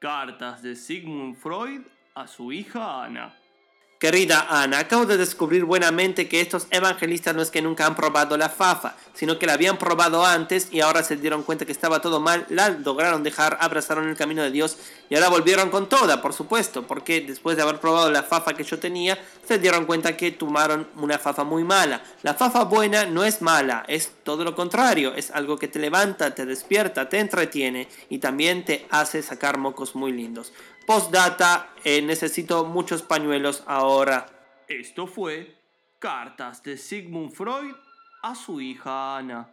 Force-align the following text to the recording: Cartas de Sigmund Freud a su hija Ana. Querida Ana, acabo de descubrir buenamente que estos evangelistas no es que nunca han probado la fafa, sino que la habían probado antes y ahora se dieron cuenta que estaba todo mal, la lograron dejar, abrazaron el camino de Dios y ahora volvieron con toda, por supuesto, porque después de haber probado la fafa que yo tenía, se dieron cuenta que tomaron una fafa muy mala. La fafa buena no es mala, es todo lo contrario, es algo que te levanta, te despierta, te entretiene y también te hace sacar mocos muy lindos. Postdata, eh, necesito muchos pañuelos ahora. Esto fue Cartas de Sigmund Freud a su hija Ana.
Cartas 0.00 0.62
de 0.62 0.74
Sigmund 0.76 1.36
Freud 1.36 1.82
a 2.14 2.26
su 2.26 2.50
hija 2.52 3.04
Ana. 3.04 3.34
Querida 4.00 4.46
Ana, 4.48 4.78
acabo 4.78 5.04
de 5.04 5.18
descubrir 5.18 5.66
buenamente 5.66 6.26
que 6.26 6.40
estos 6.40 6.66
evangelistas 6.70 7.36
no 7.36 7.42
es 7.42 7.50
que 7.50 7.60
nunca 7.60 7.84
han 7.84 7.94
probado 7.94 8.38
la 8.38 8.48
fafa, 8.48 8.94
sino 9.12 9.38
que 9.38 9.44
la 9.44 9.52
habían 9.52 9.76
probado 9.76 10.24
antes 10.24 10.68
y 10.72 10.80
ahora 10.80 11.02
se 11.02 11.16
dieron 11.16 11.42
cuenta 11.42 11.66
que 11.66 11.72
estaba 11.72 12.00
todo 12.00 12.18
mal, 12.18 12.46
la 12.48 12.70
lograron 12.70 13.22
dejar, 13.22 13.58
abrazaron 13.60 14.08
el 14.08 14.16
camino 14.16 14.42
de 14.42 14.50
Dios 14.50 14.78
y 15.10 15.16
ahora 15.16 15.28
volvieron 15.28 15.68
con 15.68 15.86
toda, 15.86 16.22
por 16.22 16.32
supuesto, 16.32 16.86
porque 16.86 17.20
después 17.20 17.58
de 17.58 17.62
haber 17.62 17.78
probado 17.78 18.10
la 18.10 18.22
fafa 18.22 18.54
que 18.54 18.64
yo 18.64 18.78
tenía, 18.78 19.18
se 19.46 19.58
dieron 19.58 19.84
cuenta 19.84 20.16
que 20.16 20.30
tomaron 20.30 20.88
una 20.96 21.18
fafa 21.18 21.44
muy 21.44 21.62
mala. 21.62 22.02
La 22.22 22.32
fafa 22.32 22.64
buena 22.64 23.04
no 23.04 23.22
es 23.22 23.42
mala, 23.42 23.84
es 23.86 24.12
todo 24.24 24.44
lo 24.44 24.54
contrario, 24.54 25.12
es 25.14 25.30
algo 25.30 25.58
que 25.58 25.68
te 25.68 25.78
levanta, 25.78 26.34
te 26.34 26.46
despierta, 26.46 27.10
te 27.10 27.18
entretiene 27.18 27.86
y 28.08 28.16
también 28.16 28.64
te 28.64 28.86
hace 28.88 29.22
sacar 29.22 29.58
mocos 29.58 29.94
muy 29.94 30.12
lindos. 30.12 30.54
Postdata, 30.86 31.69
eh, 31.84 32.02
necesito 32.02 32.64
muchos 32.64 33.02
pañuelos 33.02 33.62
ahora. 33.66 34.26
Esto 34.68 35.06
fue 35.06 35.56
Cartas 35.98 36.62
de 36.62 36.76
Sigmund 36.76 37.32
Freud 37.32 37.74
a 38.22 38.34
su 38.34 38.60
hija 38.60 39.16
Ana. 39.16 39.52